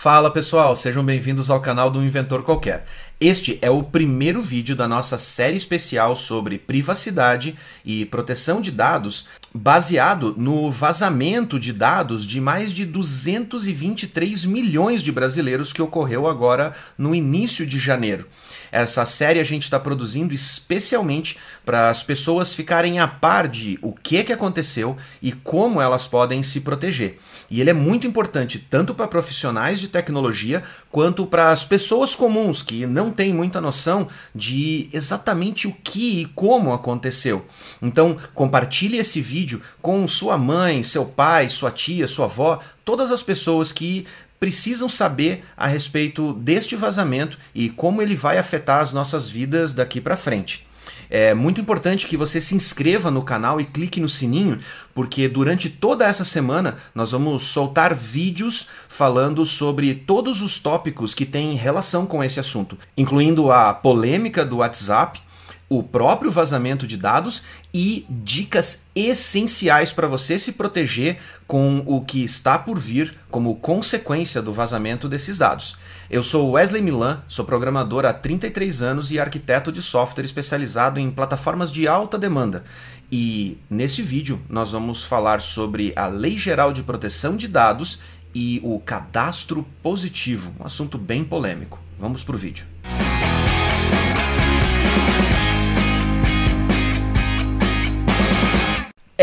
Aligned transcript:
Fala 0.00 0.30
pessoal, 0.30 0.76
sejam 0.76 1.04
bem-vindos 1.04 1.50
ao 1.50 1.60
canal 1.60 1.90
do 1.90 2.00
Inventor 2.00 2.44
Qualquer. 2.44 2.84
Este 3.20 3.58
é 3.60 3.68
o 3.68 3.82
primeiro 3.82 4.40
vídeo 4.40 4.76
da 4.76 4.86
nossa 4.86 5.18
série 5.18 5.56
especial 5.56 6.14
sobre 6.14 6.56
privacidade 6.56 7.58
e 7.84 8.04
proteção 8.04 8.60
de 8.60 8.70
dados, 8.70 9.26
baseado 9.52 10.36
no 10.38 10.70
vazamento 10.70 11.58
de 11.58 11.72
dados 11.72 12.24
de 12.24 12.40
mais 12.40 12.72
de 12.72 12.86
223 12.86 14.44
milhões 14.44 15.02
de 15.02 15.10
brasileiros 15.10 15.72
que 15.72 15.82
ocorreu 15.82 16.28
agora 16.28 16.72
no 16.96 17.12
início 17.12 17.66
de 17.66 17.80
janeiro. 17.80 18.28
Essa 18.70 19.04
série 19.04 19.40
a 19.40 19.44
gente 19.44 19.64
está 19.64 19.78
produzindo 19.78 20.34
especialmente 20.34 21.38
para 21.64 21.90
as 21.90 22.02
pessoas 22.02 22.54
ficarem 22.54 22.98
a 22.98 23.08
par 23.08 23.48
de 23.48 23.78
o 23.82 23.92
que, 23.92 24.24
que 24.24 24.32
aconteceu 24.32 24.96
e 25.22 25.32
como 25.32 25.80
elas 25.80 26.06
podem 26.06 26.42
se 26.42 26.60
proteger. 26.60 27.18
E 27.50 27.60
ele 27.60 27.70
é 27.70 27.74
muito 27.74 28.06
importante 28.06 28.58
tanto 28.58 28.94
para 28.94 29.08
profissionais 29.08 29.80
de 29.80 29.88
tecnologia 29.88 30.62
quanto 30.90 31.26
para 31.26 31.48
as 31.48 31.64
pessoas 31.64 32.14
comuns 32.14 32.62
que 32.62 32.86
não 32.86 33.10
têm 33.10 33.32
muita 33.32 33.60
noção 33.60 34.08
de 34.34 34.88
exatamente 34.92 35.66
o 35.66 35.72
que 35.72 36.22
e 36.22 36.24
como 36.26 36.72
aconteceu. 36.72 37.46
Então, 37.80 38.18
compartilhe 38.34 38.98
esse 38.98 39.20
vídeo 39.20 39.62
com 39.80 40.06
sua 40.06 40.36
mãe, 40.36 40.82
seu 40.82 41.06
pai, 41.06 41.48
sua 41.48 41.70
tia, 41.70 42.06
sua 42.06 42.26
avó, 42.26 42.60
todas 42.84 43.12
as 43.12 43.22
pessoas 43.22 43.72
que 43.72 44.06
precisam 44.38 44.88
saber 44.88 45.44
a 45.56 45.66
respeito 45.66 46.32
deste 46.34 46.76
vazamento 46.76 47.38
e 47.54 47.68
como 47.68 48.00
ele 48.02 48.16
vai 48.16 48.38
afetar 48.38 48.80
as 48.80 48.92
nossas 48.92 49.28
vidas 49.28 49.72
daqui 49.72 50.00
para 50.00 50.16
frente. 50.16 50.66
É 51.10 51.32
muito 51.32 51.60
importante 51.60 52.06
que 52.06 52.18
você 52.18 52.40
se 52.40 52.54
inscreva 52.54 53.10
no 53.10 53.22
canal 53.22 53.60
e 53.60 53.64
clique 53.64 54.00
no 54.00 54.08
sininho, 54.08 54.58
porque 54.94 55.26
durante 55.26 55.70
toda 55.70 56.06
essa 56.06 56.24
semana 56.24 56.76
nós 56.94 57.12
vamos 57.12 57.44
soltar 57.44 57.94
vídeos 57.94 58.68
falando 58.88 59.46
sobre 59.46 59.94
todos 59.94 60.42
os 60.42 60.58
tópicos 60.58 61.14
que 61.14 61.24
têm 61.24 61.54
relação 61.54 62.04
com 62.04 62.22
esse 62.22 62.38
assunto, 62.38 62.76
incluindo 62.96 63.50
a 63.50 63.72
polêmica 63.72 64.44
do 64.44 64.58
WhatsApp, 64.58 65.22
o 65.68 65.82
próprio 65.82 66.30
vazamento 66.30 66.86
de 66.86 66.96
dados 66.96 67.42
e 67.72 68.06
dicas 68.08 68.86
essenciais 68.94 69.92
para 69.92 70.06
você 70.08 70.38
se 70.38 70.52
proteger 70.52 71.18
com 71.46 71.82
o 71.86 72.00
que 72.00 72.24
está 72.24 72.58
por 72.58 72.78
vir 72.78 73.14
como 73.30 73.56
consequência 73.56 74.40
do 74.40 74.52
vazamento 74.52 75.08
desses 75.08 75.38
dados. 75.38 75.76
Eu 76.10 76.22
sou 76.22 76.52
Wesley 76.52 76.80
Milan, 76.80 77.22
sou 77.28 77.44
programador 77.44 78.06
há 78.06 78.14
33 78.14 78.80
anos 78.80 79.10
e 79.10 79.20
arquiteto 79.20 79.70
de 79.70 79.82
software 79.82 80.24
especializado 80.24 80.98
em 80.98 81.10
plataformas 81.10 81.70
de 81.70 81.86
alta 81.86 82.18
demanda. 82.18 82.64
E 83.12 83.58
nesse 83.68 84.02
vídeo 84.02 84.40
nós 84.48 84.72
vamos 84.72 85.04
falar 85.04 85.40
sobre 85.40 85.92
a 85.96 86.06
Lei 86.06 86.38
Geral 86.38 86.72
de 86.72 86.82
Proteção 86.82 87.36
de 87.36 87.46
Dados 87.46 88.00
e 88.34 88.60
o 88.62 88.78
cadastro 88.80 89.66
positivo, 89.82 90.54
um 90.60 90.64
assunto 90.64 90.96
bem 90.96 91.24
polêmico. 91.24 91.80
Vamos 91.98 92.22
para 92.22 92.36
o 92.36 92.38
vídeo. 92.38 92.64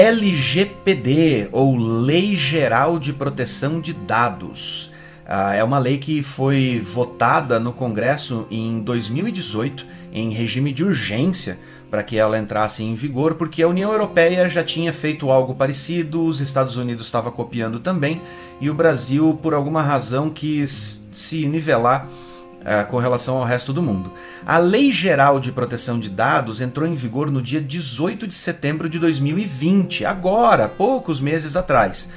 LGPD, 0.05 1.49
ou 1.51 1.75
Lei 1.75 2.35
Geral 2.35 2.99
de 2.99 3.11
Proteção 3.11 3.81
de 3.81 3.91
Dados. 3.91 4.91
Ah, 5.25 5.55
é 5.55 5.63
uma 5.63 5.79
lei 5.79 5.97
que 5.97 6.21
foi 6.21 6.79
votada 6.79 7.59
no 7.59 7.73
Congresso 7.73 8.45
em 8.51 8.81
2018 8.81 9.83
em 10.13 10.29
regime 10.29 10.71
de 10.71 10.85
urgência 10.85 11.57
para 11.89 12.03
que 12.03 12.17
ela 12.19 12.37
entrasse 12.37 12.83
em 12.83 12.93
vigor, 12.93 13.33
porque 13.33 13.63
a 13.63 13.67
União 13.67 13.91
Europeia 13.91 14.47
já 14.47 14.63
tinha 14.63 14.93
feito 14.93 15.31
algo 15.31 15.55
parecido, 15.55 16.23
os 16.23 16.39
Estados 16.39 16.77
Unidos 16.77 17.07
estava 17.07 17.31
copiando 17.31 17.79
também, 17.79 18.21
e 18.61 18.69
o 18.69 18.75
Brasil, 18.75 19.39
por 19.41 19.55
alguma 19.55 19.81
razão, 19.81 20.29
quis 20.29 21.03
se 21.13 21.47
nivelar 21.47 22.07
uh, 22.66 22.85
com 22.89 22.97
relação 22.97 23.38
ao 23.38 23.44
resto 23.44 23.71
do 23.71 23.81
mundo. 23.81 24.11
A 24.45 24.58
Lei 24.58 24.91
Geral 24.91 25.39
de 25.39 25.52
Proteção 25.52 25.99
de 25.99 26.09
Dados 26.09 26.59
entrou 26.59 26.88
em 26.88 26.95
vigor 26.95 27.30
no 27.30 27.41
dia 27.41 27.61
18 27.61 28.27
de 28.27 28.33
setembro 28.33 28.89
de 28.89 28.97
2020, 29.00 30.03
agora, 30.03 30.67
poucos 30.67 31.22
meses 31.22 31.56
atrás. 31.56 32.09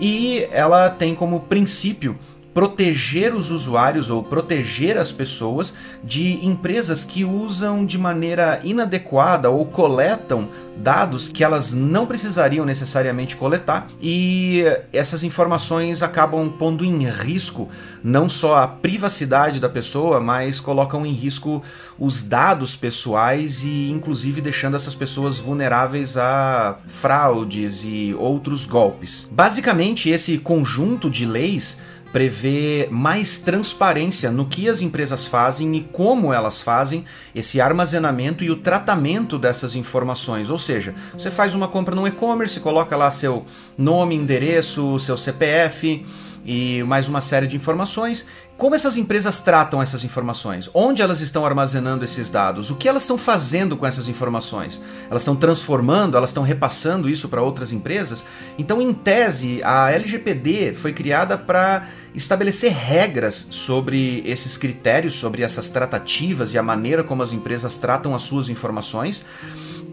E 0.00 0.46
ela 0.52 0.88
tem 0.90 1.14
como 1.14 1.40
princípio 1.40 2.18
proteger 2.56 3.34
os 3.34 3.50
usuários 3.50 4.08
ou 4.08 4.22
proteger 4.22 4.96
as 4.96 5.12
pessoas 5.12 5.74
de 6.02 6.42
empresas 6.42 7.04
que 7.04 7.22
usam 7.22 7.84
de 7.84 7.98
maneira 7.98 8.62
inadequada 8.64 9.50
ou 9.50 9.66
coletam 9.66 10.48
dados 10.74 11.28
que 11.28 11.44
elas 11.44 11.74
não 11.74 12.06
precisariam 12.06 12.64
necessariamente 12.64 13.36
coletar 13.36 13.86
e 14.00 14.64
essas 14.90 15.22
informações 15.22 16.02
acabam 16.02 16.50
pondo 16.50 16.82
em 16.82 17.06
risco 17.06 17.68
não 18.02 18.26
só 18.26 18.56
a 18.56 18.68
privacidade 18.68 19.60
da 19.60 19.68
pessoa, 19.68 20.18
mas 20.18 20.58
colocam 20.58 21.04
em 21.04 21.12
risco 21.12 21.62
os 21.98 22.22
dados 22.22 22.74
pessoais 22.74 23.64
e 23.64 23.90
inclusive 23.90 24.40
deixando 24.40 24.76
essas 24.76 24.94
pessoas 24.94 25.38
vulneráveis 25.38 26.16
a 26.16 26.78
fraudes 26.88 27.84
e 27.84 28.14
outros 28.18 28.64
golpes. 28.64 29.28
Basicamente, 29.30 30.08
esse 30.08 30.38
conjunto 30.38 31.10
de 31.10 31.26
leis 31.26 31.78
prevê 32.16 32.88
mais 32.90 33.36
transparência 33.36 34.30
no 34.30 34.46
que 34.46 34.70
as 34.70 34.80
empresas 34.80 35.26
fazem 35.26 35.76
e 35.76 35.82
como 35.82 36.32
elas 36.32 36.62
fazem 36.62 37.04
esse 37.34 37.60
armazenamento 37.60 38.42
e 38.42 38.50
o 38.50 38.56
tratamento 38.56 39.38
dessas 39.38 39.74
informações. 39.74 40.48
Ou 40.48 40.58
seja, 40.58 40.94
você 41.12 41.30
faz 41.30 41.54
uma 41.54 41.68
compra 41.68 41.94
no 41.94 42.08
e-commerce, 42.08 42.58
coloca 42.58 42.96
lá 42.96 43.10
seu 43.10 43.44
nome, 43.76 44.14
endereço, 44.14 44.98
seu 44.98 45.14
CPF 45.14 46.06
e 46.42 46.82
mais 46.84 47.06
uma 47.06 47.20
série 47.20 47.46
de 47.46 47.54
informações. 47.54 48.26
Como 48.56 48.74
essas 48.74 48.96
empresas 48.96 49.38
tratam 49.38 49.82
essas 49.82 50.02
informações? 50.02 50.70
Onde 50.72 51.02
elas 51.02 51.20
estão 51.20 51.44
armazenando 51.44 52.06
esses 52.06 52.30
dados? 52.30 52.70
O 52.70 52.76
que 52.76 52.88
elas 52.88 53.02
estão 53.02 53.18
fazendo 53.18 53.76
com 53.76 53.86
essas 53.86 54.08
informações? 54.08 54.80
Elas 55.10 55.22
estão 55.22 55.36
transformando, 55.36 56.16
elas 56.16 56.30
estão 56.30 56.42
repassando 56.42 57.06
isso 57.06 57.28
para 57.28 57.42
outras 57.42 57.70
empresas? 57.70 58.24
Então, 58.56 58.80
em 58.80 58.94
tese, 58.94 59.60
a 59.62 59.90
LGPD 59.92 60.72
foi 60.72 60.94
criada 60.94 61.36
para 61.36 61.86
estabelecer 62.14 62.72
regras 62.72 63.46
sobre 63.50 64.22
esses 64.24 64.56
critérios, 64.56 65.16
sobre 65.16 65.42
essas 65.42 65.68
tratativas 65.68 66.54
e 66.54 66.58
a 66.58 66.62
maneira 66.62 67.04
como 67.04 67.22
as 67.22 67.34
empresas 67.34 67.76
tratam 67.76 68.14
as 68.14 68.22
suas 68.22 68.48
informações. 68.48 69.22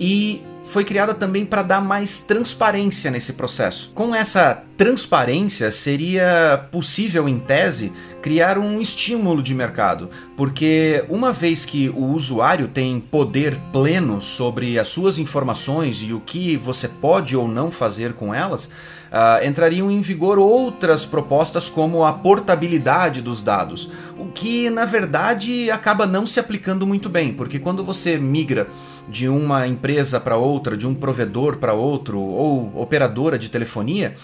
E 0.05 0.41
foi 0.65 0.83
criada 0.83 1.13
também 1.13 1.45
para 1.45 1.63
dar 1.63 1.79
mais 1.79 2.19
transparência 2.19 3.09
nesse 3.09 3.33
processo. 3.33 3.89
Com 3.95 4.13
essa 4.13 4.61
transparência, 4.75 5.71
seria 5.71 6.67
possível, 6.73 7.29
em 7.29 7.39
tese, 7.39 7.89
criar 8.21 8.57
um 8.57 8.81
estímulo 8.81 9.41
de 9.41 9.55
mercado, 9.55 10.09
porque 10.35 11.05
uma 11.07 11.31
vez 11.31 11.65
que 11.65 11.87
o 11.87 12.07
usuário 12.07 12.67
tem 12.67 12.99
poder 12.99 13.57
pleno 13.71 14.21
sobre 14.21 14.77
as 14.77 14.89
suas 14.89 15.17
informações 15.17 16.01
e 16.01 16.11
o 16.11 16.19
que 16.19 16.57
você 16.57 16.89
pode 16.89 17.33
ou 17.33 17.47
não 17.47 17.71
fazer 17.71 18.11
com 18.11 18.33
elas, 18.33 18.69
uh, 19.13 19.45
entrariam 19.45 19.91
em 19.91 20.01
vigor 20.01 20.39
outras 20.39 21.05
propostas 21.05 21.69
como 21.69 22.03
a 22.03 22.11
portabilidade 22.11 23.21
dos 23.21 23.43
dados, 23.43 23.91
o 24.17 24.25
que 24.25 24.69
na 24.71 24.85
verdade 24.85 25.69
acaba 25.69 26.07
não 26.07 26.25
se 26.25 26.39
aplicando 26.39 26.87
muito 26.87 27.07
bem, 27.07 27.31
porque 27.31 27.59
quando 27.59 27.83
você 27.83 28.17
migra 28.17 28.67
de 29.07 29.29
uma 29.29 29.67
empresa 29.67 30.19
para 30.19 30.37
outra, 30.37 30.75
de 30.75 30.87
um 30.87 30.95
provedor 30.95 31.57
para 31.57 31.73
outro, 31.73 32.19
ou 32.19 32.71
operadora 32.75 33.37
de 33.37 33.49
telefonia, 33.49 34.15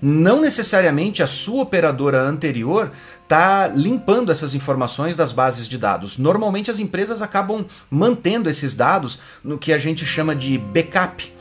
não 0.00 0.40
necessariamente 0.40 1.22
a 1.22 1.28
sua 1.28 1.62
operadora 1.62 2.20
anterior 2.20 2.90
está 3.22 3.68
limpando 3.68 4.32
essas 4.32 4.52
informações 4.52 5.14
das 5.14 5.30
bases 5.30 5.68
de 5.68 5.78
dados. 5.78 6.18
Normalmente 6.18 6.72
as 6.72 6.80
empresas 6.80 7.22
acabam 7.22 7.64
mantendo 7.88 8.50
esses 8.50 8.74
dados 8.74 9.20
no 9.44 9.56
que 9.56 9.72
a 9.72 9.78
gente 9.78 10.04
chama 10.04 10.34
de 10.34 10.58
backup 10.58 11.32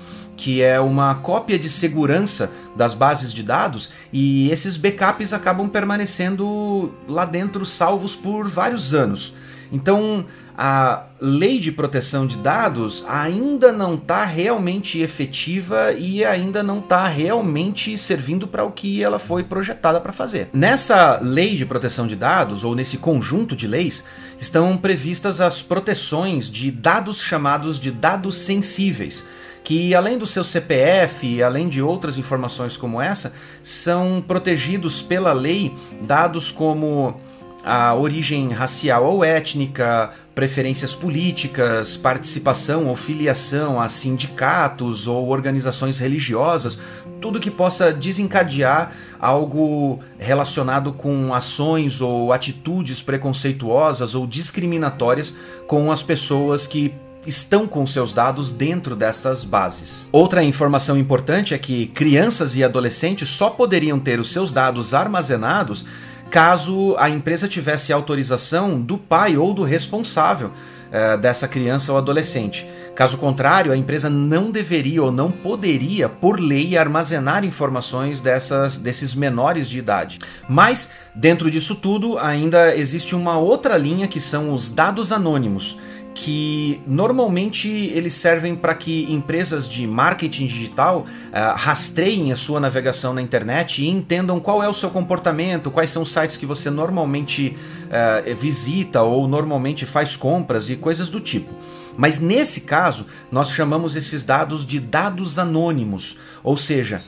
que 0.41 0.59
é 0.63 0.79
uma 0.79 1.13
cópia 1.13 1.59
de 1.59 1.69
segurança 1.69 2.51
das 2.75 2.95
bases 2.95 3.31
de 3.31 3.43
dados, 3.43 3.91
e 4.11 4.49
esses 4.49 4.75
backups 4.75 5.33
acabam 5.33 5.69
permanecendo 5.69 6.91
lá 7.07 7.25
dentro 7.25 7.63
salvos 7.63 8.15
por 8.15 8.49
vários 8.49 8.91
anos. 8.91 9.35
Então, 9.71 10.25
a 10.57 11.03
lei 11.21 11.59
de 11.59 11.71
proteção 11.71 12.25
de 12.25 12.37
dados 12.37 13.05
ainda 13.07 13.71
não 13.71 13.93
está 13.93 14.25
realmente 14.25 14.99
efetiva 14.99 15.93
e 15.93 16.25
ainda 16.25 16.63
não 16.63 16.79
está 16.79 17.07
realmente 17.07 17.95
servindo 17.95 18.47
para 18.47 18.65
o 18.65 18.71
que 18.71 19.03
ela 19.03 19.19
foi 19.19 19.43
projetada 19.43 20.01
para 20.01 20.11
fazer. 20.11 20.49
Nessa 20.51 21.19
lei 21.21 21.55
de 21.55 21.67
proteção 21.67 22.07
de 22.07 22.15
dados, 22.15 22.63
ou 22.63 22.73
nesse 22.73 22.97
conjunto 22.97 23.55
de 23.55 23.67
leis, 23.67 24.05
estão 24.39 24.75
previstas 24.75 25.39
as 25.39 25.61
proteções 25.61 26.49
de 26.49 26.71
dados 26.71 27.21
chamados 27.21 27.79
de 27.79 27.91
dados 27.91 28.37
sensíveis 28.37 29.23
que 29.63 29.93
além 29.93 30.17
do 30.17 30.25
seu 30.25 30.43
CPF, 30.43 31.41
além 31.43 31.69
de 31.69 31.81
outras 31.81 32.17
informações 32.17 32.75
como 32.77 33.01
essa, 33.01 33.33
são 33.61 34.23
protegidos 34.25 35.01
pela 35.01 35.33
lei 35.33 35.73
dados 36.01 36.51
como 36.51 37.19
a 37.63 37.93
origem 37.93 38.49
racial 38.49 39.05
ou 39.05 39.23
étnica, 39.23 40.11
preferências 40.33 40.95
políticas, 40.95 41.95
participação 41.95 42.87
ou 42.87 42.95
filiação 42.95 43.79
a 43.79 43.87
sindicatos 43.87 45.07
ou 45.07 45.29
organizações 45.29 45.99
religiosas, 45.99 46.79
tudo 47.19 47.39
que 47.39 47.51
possa 47.51 47.93
desencadear 47.93 48.91
algo 49.19 49.99
relacionado 50.17 50.91
com 50.93 51.33
ações 51.33 52.01
ou 52.01 52.33
atitudes 52.33 53.01
preconceituosas 53.01 54.15
ou 54.15 54.25
discriminatórias 54.25 55.35
com 55.67 55.91
as 55.91 56.01
pessoas 56.01 56.65
que 56.65 56.95
estão 57.25 57.67
com 57.67 57.85
seus 57.85 58.13
dados 58.13 58.49
dentro 58.49 58.95
destas 58.95 59.43
bases. 59.43 60.07
Outra 60.11 60.43
informação 60.43 60.97
importante 60.97 61.53
é 61.53 61.57
que 61.57 61.87
crianças 61.87 62.55
e 62.55 62.63
adolescentes 62.63 63.29
só 63.29 63.49
poderiam 63.49 63.99
ter 63.99 64.19
os 64.19 64.31
seus 64.31 64.51
dados 64.51 64.93
armazenados 64.93 65.85
caso 66.31 66.95
a 66.97 67.09
empresa 67.09 67.47
tivesse 67.47 67.91
autorização 67.91 68.79
do 68.79 68.97
pai 68.97 69.35
ou 69.35 69.53
do 69.53 69.63
responsável 69.63 70.47
uh, 70.49 71.17
dessa 71.17 71.47
criança 71.47 71.91
ou 71.91 71.97
adolescente. 71.97 72.65
Caso 72.95 73.17
contrário, 73.17 73.71
a 73.71 73.77
empresa 73.77 74.09
não 74.09 74.49
deveria 74.49 75.03
ou 75.03 75.11
não 75.11 75.29
poderia, 75.31 76.07
por 76.07 76.39
lei, 76.39 76.77
armazenar 76.77 77.43
informações 77.43 78.21
dessas, 78.21 78.77
desses 78.77 79.15
menores 79.15 79.69
de 79.69 79.79
idade. 79.79 80.19
Mas, 80.47 80.89
dentro 81.15 81.49
disso 81.49 81.75
tudo, 81.75 82.17
ainda 82.17 82.75
existe 82.75 83.15
uma 83.15 83.37
outra 83.37 83.77
linha 83.77 84.07
que 84.07 84.19
são 84.19 84.53
os 84.53 84.69
dados 84.69 85.11
anônimos 85.11 85.77
que 86.13 86.81
normalmente 86.85 87.67
eles 87.67 88.13
servem 88.13 88.55
para 88.55 88.75
que 88.75 89.11
empresas 89.11 89.67
de 89.67 89.87
marketing 89.87 90.47
digital 90.47 90.99
uh, 90.99 91.55
rastreiem 91.55 92.31
a 92.31 92.35
sua 92.35 92.59
navegação 92.59 93.13
na 93.13 93.21
internet 93.21 93.81
e 93.81 93.89
entendam 93.89 94.39
qual 94.39 94.61
é 94.61 94.67
o 94.67 94.73
seu 94.73 94.89
comportamento, 94.89 95.71
quais 95.71 95.89
são 95.89 96.03
os 96.03 96.11
sites 96.11 96.37
que 96.37 96.45
você 96.45 96.69
normalmente 96.69 97.55
uh, 97.85 98.35
visita 98.35 99.01
ou 99.01 99.27
normalmente 99.27 99.85
faz 99.85 100.15
compras 100.15 100.69
e 100.69 100.75
coisas 100.75 101.09
do 101.09 101.19
tipo. 101.19 101.53
Mas 101.97 102.19
nesse 102.19 102.61
caso, 102.61 103.05
nós 103.31 103.51
chamamos 103.51 103.95
esses 103.95 104.23
dados 104.23 104.65
de 104.65 104.79
dados 104.79 105.37
anônimos, 105.37 106.17
ou 106.43 106.55
seja, 106.55 107.03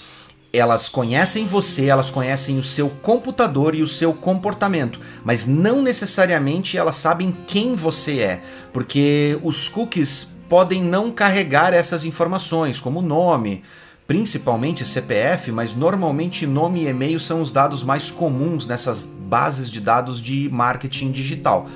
elas 0.53 0.87
conhecem 0.87 1.47
você, 1.47 1.87
elas 1.87 2.11
conhecem 2.11 2.59
o 2.59 2.63
seu 2.63 2.87
computador 2.87 3.73
e 3.73 3.81
o 3.81 3.87
seu 3.87 4.13
comportamento, 4.13 4.99
mas 5.25 5.47
não 5.47 5.81
necessariamente 5.81 6.77
elas 6.77 6.95
sabem 6.95 7.35
quem 7.47 7.73
você 7.73 8.19
é, 8.19 8.41
porque 8.71 9.39
os 9.41 9.67
cookies 9.67 10.31
podem 10.47 10.83
não 10.83 11.09
carregar 11.11 11.73
essas 11.73 12.05
informações, 12.05 12.79
como 12.79 13.01
nome, 13.01 13.63
principalmente 14.05 14.85
CPF, 14.85 15.51
mas 15.51 15.73
normalmente 15.73 16.45
nome 16.45 16.83
e 16.83 16.87
e-mail 16.87 17.19
são 17.19 17.41
os 17.41 17.51
dados 17.51 17.83
mais 17.83 18.11
comuns 18.11 18.67
nessas 18.67 19.05
bases 19.05 19.71
de 19.71 19.81
dados 19.81 20.21
de 20.21 20.49
marketing 20.51 21.11
digital. 21.11 21.67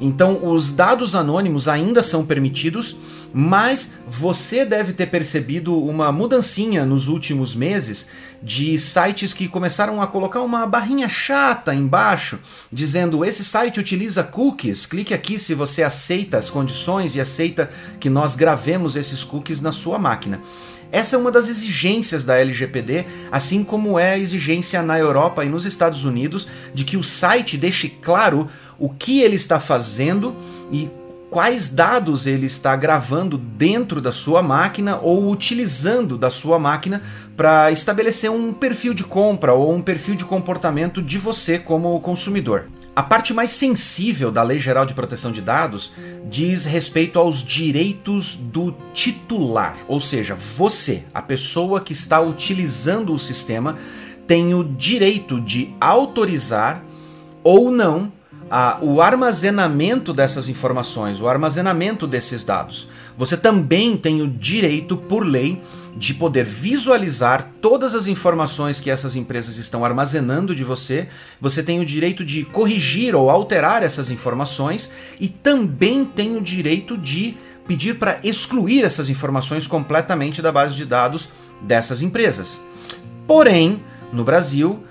Então, 0.00 0.44
os 0.44 0.72
dados 0.72 1.14
anônimos 1.14 1.68
ainda 1.68 2.02
são 2.02 2.24
permitidos, 2.24 2.96
mas 3.32 3.92
você 4.06 4.64
deve 4.64 4.92
ter 4.92 5.06
percebido 5.06 5.76
uma 5.76 6.12
mudancinha 6.12 6.84
nos 6.84 7.08
últimos 7.08 7.54
meses 7.54 8.06
de 8.42 8.78
sites 8.78 9.32
que 9.32 9.48
começaram 9.48 10.02
a 10.02 10.06
colocar 10.06 10.42
uma 10.42 10.66
barrinha 10.66 11.08
chata 11.08 11.74
embaixo, 11.74 12.38
dizendo: 12.70 13.24
esse 13.24 13.44
site 13.44 13.80
utiliza 13.80 14.22
cookies, 14.22 14.84
clique 14.84 15.14
aqui 15.14 15.38
se 15.38 15.54
você 15.54 15.82
aceita 15.82 16.36
as 16.36 16.50
condições 16.50 17.14
e 17.14 17.20
aceita 17.20 17.70
que 18.00 18.10
nós 18.10 18.34
gravemos 18.34 18.96
esses 18.96 19.24
cookies 19.24 19.60
na 19.60 19.72
sua 19.72 19.98
máquina. 19.98 20.40
Essa 20.90 21.16
é 21.16 21.18
uma 21.18 21.30
das 21.30 21.48
exigências 21.48 22.22
da 22.22 22.36
LGPD, 22.36 23.06
assim 23.30 23.64
como 23.64 23.98
é 23.98 24.12
a 24.12 24.18
exigência 24.18 24.82
na 24.82 24.98
Europa 24.98 25.42
e 25.42 25.48
nos 25.48 25.64
Estados 25.64 26.04
Unidos 26.04 26.46
de 26.74 26.84
que 26.84 26.98
o 26.98 27.02
site 27.02 27.56
deixe 27.56 27.88
claro 27.88 28.46
o 28.78 28.90
que 28.90 29.22
ele 29.22 29.36
está 29.36 29.58
fazendo 29.58 30.36
e 30.70 30.90
quais 31.32 31.70
dados 31.70 32.26
ele 32.26 32.44
está 32.44 32.76
gravando 32.76 33.38
dentro 33.38 34.02
da 34.02 34.12
sua 34.12 34.42
máquina 34.42 34.98
ou 35.00 35.30
utilizando 35.30 36.18
da 36.18 36.28
sua 36.28 36.58
máquina 36.58 37.00
para 37.34 37.72
estabelecer 37.72 38.30
um 38.30 38.52
perfil 38.52 38.92
de 38.92 39.02
compra 39.02 39.54
ou 39.54 39.72
um 39.72 39.80
perfil 39.80 40.14
de 40.14 40.26
comportamento 40.26 41.00
de 41.00 41.16
você 41.16 41.58
como 41.58 41.98
consumidor. 42.00 42.68
A 42.94 43.02
parte 43.02 43.32
mais 43.32 43.50
sensível 43.50 44.30
da 44.30 44.42
Lei 44.42 44.60
Geral 44.60 44.84
de 44.84 44.92
Proteção 44.92 45.32
de 45.32 45.40
Dados 45.40 45.94
diz 46.28 46.66
respeito 46.66 47.18
aos 47.18 47.42
direitos 47.42 48.34
do 48.34 48.76
titular, 48.92 49.74
ou 49.88 50.02
seja, 50.02 50.34
você, 50.34 51.02
a 51.14 51.22
pessoa 51.22 51.80
que 51.80 51.94
está 51.94 52.20
utilizando 52.20 53.14
o 53.14 53.18
sistema, 53.18 53.78
tem 54.26 54.52
o 54.52 54.62
direito 54.62 55.40
de 55.40 55.74
autorizar 55.80 56.84
ou 57.42 57.70
não 57.70 58.12
a, 58.54 58.76
o 58.82 59.00
armazenamento 59.00 60.12
dessas 60.12 60.46
informações, 60.46 61.22
o 61.22 61.26
armazenamento 61.26 62.06
desses 62.06 62.44
dados. 62.44 62.86
Você 63.16 63.34
também 63.34 63.96
tem 63.96 64.20
o 64.20 64.28
direito, 64.28 64.94
por 64.94 65.24
lei, 65.24 65.62
de 65.96 66.12
poder 66.12 66.44
visualizar 66.44 67.50
todas 67.62 67.94
as 67.94 68.06
informações 68.06 68.78
que 68.78 68.90
essas 68.90 69.16
empresas 69.16 69.56
estão 69.56 69.86
armazenando 69.86 70.54
de 70.54 70.64
você. 70.64 71.08
Você 71.40 71.62
tem 71.62 71.80
o 71.80 71.84
direito 71.84 72.26
de 72.26 72.44
corrigir 72.44 73.14
ou 73.14 73.30
alterar 73.30 73.82
essas 73.82 74.10
informações 74.10 74.90
e 75.18 75.28
também 75.28 76.04
tem 76.04 76.36
o 76.36 76.42
direito 76.42 76.98
de 76.98 77.34
pedir 77.66 77.94
para 77.94 78.18
excluir 78.22 78.84
essas 78.84 79.08
informações 79.08 79.66
completamente 79.66 80.42
da 80.42 80.52
base 80.52 80.74
de 80.74 80.84
dados 80.84 81.30
dessas 81.62 82.02
empresas. 82.02 82.60
Porém, 83.26 83.82
no 84.12 84.24
Brasil, 84.24 84.84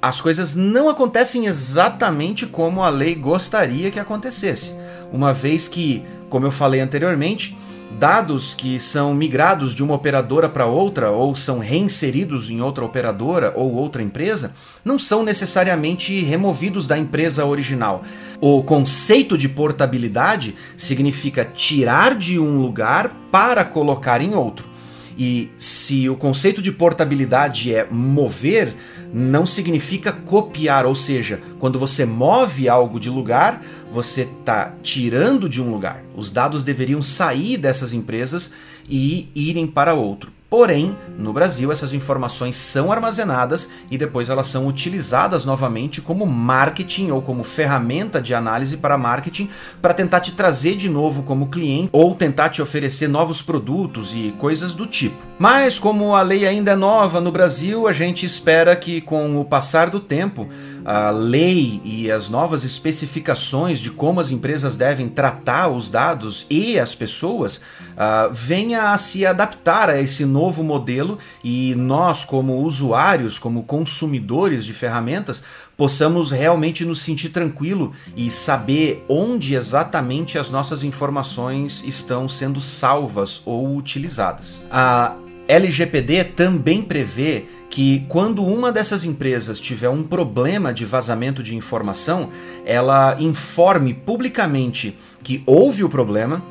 as 0.00 0.20
coisas 0.20 0.54
não 0.54 0.88
acontecem 0.88 1.46
exatamente 1.46 2.46
como 2.46 2.82
a 2.82 2.88
lei 2.88 3.14
gostaria 3.14 3.90
que 3.90 3.98
acontecesse, 3.98 4.74
uma 5.12 5.32
vez 5.32 5.68
que, 5.68 6.04
como 6.28 6.46
eu 6.46 6.50
falei 6.50 6.80
anteriormente, 6.80 7.56
dados 7.98 8.52
que 8.52 8.78
são 8.78 9.14
migrados 9.14 9.74
de 9.74 9.82
uma 9.82 9.94
operadora 9.94 10.48
para 10.48 10.66
outra 10.66 11.10
ou 11.10 11.34
são 11.34 11.58
reinseridos 11.58 12.50
em 12.50 12.60
outra 12.60 12.84
operadora 12.84 13.52
ou 13.56 13.74
outra 13.74 14.02
empresa 14.02 14.52
não 14.84 14.98
são 14.98 15.22
necessariamente 15.22 16.20
removidos 16.20 16.86
da 16.86 16.98
empresa 16.98 17.46
original. 17.46 18.04
O 18.40 18.62
conceito 18.62 19.38
de 19.38 19.48
portabilidade 19.48 20.54
significa 20.76 21.44
tirar 21.44 22.14
de 22.14 22.38
um 22.38 22.60
lugar 22.60 23.10
para 23.30 23.64
colocar 23.64 24.20
em 24.20 24.34
outro. 24.34 24.75
E 25.18 25.50
se 25.58 26.08
o 26.08 26.16
conceito 26.16 26.60
de 26.60 26.70
portabilidade 26.70 27.74
é 27.74 27.86
mover, 27.90 28.74
não 29.12 29.46
significa 29.46 30.12
copiar, 30.12 30.84
ou 30.84 30.94
seja, 30.94 31.40
quando 31.58 31.78
você 31.78 32.04
move 32.04 32.68
algo 32.68 33.00
de 33.00 33.08
lugar, 33.08 33.64
você 33.90 34.22
está 34.22 34.74
tirando 34.82 35.48
de 35.48 35.62
um 35.62 35.70
lugar. 35.70 36.02
Os 36.14 36.30
dados 36.30 36.62
deveriam 36.62 37.00
sair 37.00 37.56
dessas 37.56 37.94
empresas 37.94 38.52
e 38.88 39.28
irem 39.34 39.66
para 39.66 39.94
outro. 39.94 40.35
Porém, 40.48 40.96
no 41.18 41.32
Brasil, 41.32 41.72
essas 41.72 41.92
informações 41.92 42.56
são 42.56 42.92
armazenadas 42.92 43.68
e 43.90 43.98
depois 43.98 44.30
elas 44.30 44.46
são 44.46 44.68
utilizadas 44.68 45.44
novamente 45.44 46.00
como 46.00 46.24
marketing 46.24 47.10
ou 47.10 47.20
como 47.20 47.42
ferramenta 47.42 48.20
de 48.20 48.32
análise 48.32 48.76
para 48.76 48.96
marketing 48.96 49.50
para 49.82 49.92
tentar 49.92 50.20
te 50.20 50.32
trazer 50.32 50.76
de 50.76 50.88
novo 50.88 51.24
como 51.24 51.48
cliente 51.48 51.88
ou 51.90 52.14
tentar 52.14 52.50
te 52.50 52.62
oferecer 52.62 53.08
novos 53.08 53.42
produtos 53.42 54.14
e 54.14 54.32
coisas 54.38 54.72
do 54.72 54.86
tipo. 54.86 55.16
Mas, 55.36 55.80
como 55.80 56.14
a 56.14 56.22
lei 56.22 56.46
ainda 56.46 56.70
é 56.70 56.76
nova 56.76 57.20
no 57.20 57.32
Brasil, 57.32 57.88
a 57.88 57.92
gente 57.92 58.24
espera 58.24 58.76
que 58.76 59.00
com 59.00 59.40
o 59.40 59.44
passar 59.44 59.90
do 59.90 59.98
tempo 59.98 60.48
a 60.86 61.10
lei 61.10 61.80
e 61.84 62.08
as 62.12 62.28
novas 62.28 62.62
especificações 62.62 63.80
de 63.80 63.90
como 63.90 64.20
as 64.20 64.30
empresas 64.30 64.76
devem 64.76 65.08
tratar 65.08 65.66
os 65.66 65.88
dados 65.88 66.46
e 66.48 66.78
as 66.78 66.94
pessoas 66.94 67.56
uh, 67.56 68.32
venha 68.32 68.92
a 68.92 68.98
se 68.98 69.26
adaptar 69.26 69.90
a 69.90 70.00
esse 70.00 70.24
novo 70.24 70.62
modelo 70.62 71.18
e 71.42 71.74
nós, 71.74 72.24
como 72.24 72.60
usuários, 72.60 73.36
como 73.36 73.64
consumidores 73.64 74.64
de 74.64 74.72
ferramentas, 74.72 75.42
possamos 75.76 76.30
realmente 76.30 76.84
nos 76.84 77.00
sentir 77.00 77.30
tranquilo 77.30 77.92
e 78.16 78.30
saber 78.30 79.04
onde 79.08 79.56
exatamente 79.56 80.38
as 80.38 80.50
nossas 80.50 80.84
informações 80.84 81.82
estão 81.84 82.28
sendo 82.28 82.60
salvas 82.60 83.42
ou 83.44 83.76
utilizadas. 83.76 84.62
A 84.70 85.16
LGPD 85.48 86.24
também 86.24 86.82
prevê 86.82 87.44
que 87.70 88.04
quando 88.08 88.44
uma 88.44 88.72
dessas 88.72 89.04
empresas 89.04 89.60
tiver 89.60 89.88
um 89.88 90.02
problema 90.02 90.72
de 90.72 90.84
vazamento 90.84 91.42
de 91.42 91.54
informação, 91.54 92.30
ela 92.64 93.16
informe 93.20 93.92
publicamente 93.94 94.96
que 95.22 95.42
houve 95.46 95.84
o 95.84 95.88
problema, 95.88 96.42